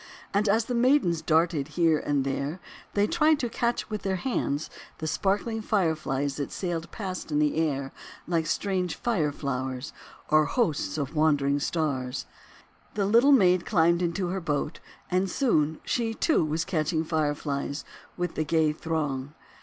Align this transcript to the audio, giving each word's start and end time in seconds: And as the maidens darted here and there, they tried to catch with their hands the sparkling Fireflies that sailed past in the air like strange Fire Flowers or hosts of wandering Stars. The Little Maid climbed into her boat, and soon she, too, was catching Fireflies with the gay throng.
And 0.33 0.49
as 0.49 0.65
the 0.65 0.73
maidens 0.73 1.21
darted 1.21 1.67
here 1.77 1.99
and 1.99 2.23
there, 2.23 2.59
they 2.95 3.05
tried 3.05 3.37
to 3.37 3.49
catch 3.49 3.87
with 3.91 4.01
their 4.01 4.15
hands 4.15 4.67
the 4.97 5.05
sparkling 5.05 5.61
Fireflies 5.61 6.37
that 6.37 6.51
sailed 6.51 6.89
past 6.89 7.31
in 7.31 7.37
the 7.37 7.55
air 7.55 7.91
like 8.25 8.47
strange 8.47 8.95
Fire 8.95 9.31
Flowers 9.31 9.93
or 10.29 10.45
hosts 10.45 10.97
of 10.97 11.13
wandering 11.15 11.59
Stars. 11.59 12.25
The 12.95 13.05
Little 13.05 13.31
Maid 13.31 13.63
climbed 13.63 14.01
into 14.01 14.29
her 14.29 14.41
boat, 14.41 14.79
and 15.11 15.29
soon 15.29 15.79
she, 15.85 16.15
too, 16.15 16.43
was 16.43 16.65
catching 16.65 17.03
Fireflies 17.03 17.85
with 18.17 18.33
the 18.33 18.43
gay 18.43 18.73
throng. 18.73 19.35